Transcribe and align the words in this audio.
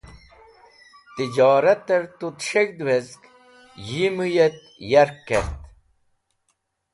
Tijorater 1.15 2.03
tu’t 2.17 2.37
s̃heg̃h 2.47 2.79
wezg, 2.85 3.21
yi 3.89 4.05
mũyet 4.15 4.57
yark 4.91 5.15
kert. 5.27 5.55